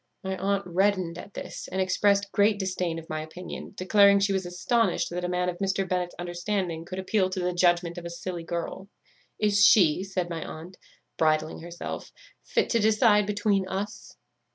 [0.23, 4.47] My aunt reddened at this, and exprest great disdain of my opinion, declaring she was
[4.47, 5.87] astonished that a man of Mr.
[5.87, 8.89] Bennet's understanding could appeal to the judgment of a silly girl;
[9.37, 10.77] 'Is she,' said my aunt,
[11.19, 12.11] bridling herself,
[12.43, 14.17] 'fit to decide between us?